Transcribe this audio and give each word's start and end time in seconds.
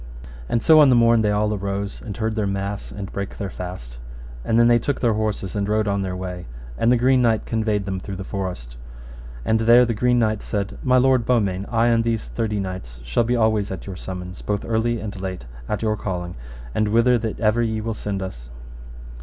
And 0.49 0.63
so 0.63 0.79
on 0.79 0.89
the 0.89 0.95
morn 0.95 1.21
they 1.21 1.29
all 1.29 1.53
arose, 1.53 2.01
and 2.01 2.17
heard 2.17 2.33
their 2.33 2.47
mass 2.47 2.89
and 2.91 3.11
brake 3.11 3.37
their 3.37 3.51
fast; 3.51 3.99
and 4.43 4.57
then 4.59 4.67
they 4.67 4.79
took 4.79 4.99
their 4.99 5.13
horses 5.13 5.55
and 5.55 5.69
rode 5.69 5.87
on 5.87 6.01
their 6.01 6.15
way, 6.15 6.47
and 6.75 6.91
the 6.91 6.97
Green 6.97 7.21
Knight 7.21 7.45
conveyed 7.45 7.85
them 7.85 7.99
through 7.99 8.15
the 8.15 8.23
forest; 8.23 8.77
and 9.45 9.59
there 9.59 9.85
the 9.85 9.93
Green 9.93 10.17
Knight 10.17 10.41
said, 10.41 10.79
My 10.81 10.97
lord 10.97 11.23
Beaumains, 11.23 11.67
I 11.69 11.85
and 11.89 12.03
these 12.03 12.29
thirty 12.29 12.59
knights 12.59 12.99
shall 13.03 13.23
be 13.25 13.35
always 13.35 13.69
at 13.69 13.85
your 13.85 13.95
summons, 13.95 14.41
both 14.41 14.65
early 14.65 14.99
and 14.99 15.21
late, 15.21 15.45
at 15.69 15.83
your 15.83 15.95
calling 15.95 16.33
and 16.73 16.87
whither 16.87 17.19
that 17.19 17.39
ever 17.39 17.61
ye 17.61 17.79
will 17.79 17.93
send 17.93 18.23
us. 18.23 18.49